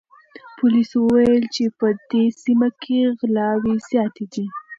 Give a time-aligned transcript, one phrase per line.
[0.57, 4.45] پولیسو وویل چې په دې سیمه کې غلاوې زیاتې دي.